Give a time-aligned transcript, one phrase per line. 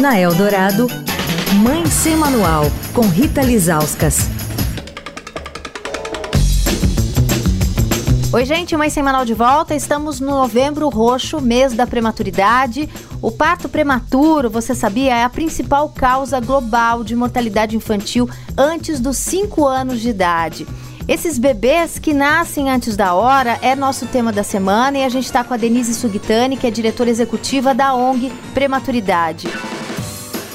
[0.00, 0.86] Na Eldorado,
[1.60, 4.28] Mãe Sem Manual, com Rita Lizauskas.
[8.32, 9.74] Oi, gente, Mãe Sem Manual de volta.
[9.74, 12.88] Estamos no novembro roxo, mês da prematuridade.
[13.20, 19.16] O parto prematuro, você sabia, é a principal causa global de mortalidade infantil antes dos
[19.16, 20.64] 5 anos de idade.
[21.08, 25.24] Esses bebês que nascem antes da hora é nosso tema da semana e a gente
[25.24, 29.48] está com a Denise Sugitani, que é diretora executiva da ONG Prematuridade.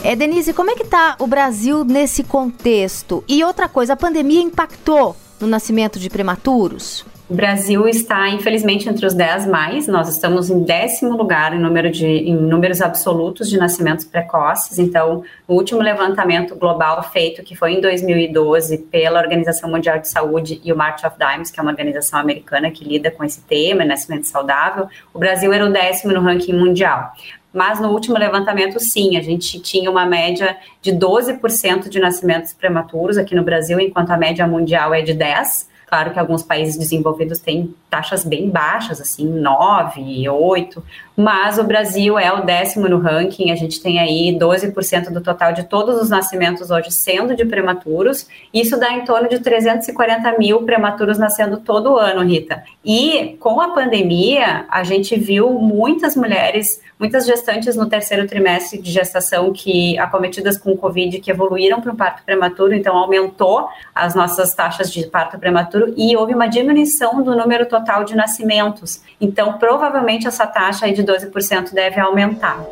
[0.03, 3.23] É, Denise, como é que está o Brasil nesse contexto?
[3.25, 7.05] E outra coisa, a pandemia impactou no nascimento de prematuros?
[7.29, 9.87] O Brasil está, infelizmente, entre os 10 mais.
[9.87, 14.77] Nós estamos em décimo lugar em, número de, em números absolutos de nascimentos precoces.
[14.77, 20.59] Então, o último levantamento global feito, que foi em 2012 pela Organização Mundial de Saúde
[20.65, 23.85] e o March of Dimes, que é uma organização americana que lida com esse tema,
[23.85, 27.13] nascimento saudável, o Brasil era o décimo no ranking mundial.
[27.53, 33.17] Mas no último levantamento, sim, a gente tinha uma média de 12% de nascimentos prematuros
[33.17, 35.71] aqui no Brasil, enquanto a média mundial é de 10%.
[35.87, 40.83] Claro que alguns países desenvolvidos têm taxas bem baixas, assim, 9, 8,
[41.15, 45.53] mas o Brasil é o décimo no ranking, a gente tem aí 12% do total
[45.53, 50.63] de todos os nascimentos hoje sendo de prematuros, isso dá em torno de 340 mil
[50.63, 52.63] prematuros nascendo todo ano, Rita.
[52.83, 58.89] E com a pandemia, a gente viu muitas mulheres muitas gestantes no terceiro trimestre de
[58.89, 64.53] gestação que acometidas com Covid que evoluíram para o parto prematuro, então aumentou as nossas
[64.55, 69.01] taxas de parto prematuro e houve uma diminuição do número total de nascimentos.
[69.19, 72.63] Então, provavelmente essa taxa aí de 12% deve aumentar.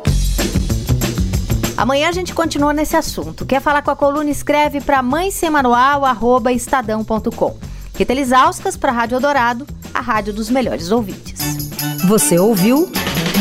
[1.76, 3.44] Amanhã a gente continua nesse assunto.
[3.44, 4.30] Quer falar com a coluna?
[4.30, 7.56] Escreve para mãesemanual@estadão.com.
[7.96, 11.68] Rita Lisauskas para a Rádio Eldorado, a rádio dos melhores ouvintes.
[12.06, 12.90] Você ouviu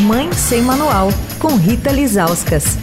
[0.04, 1.08] Mãe Sem Manual,
[1.40, 2.78] com Rita Lizauskas.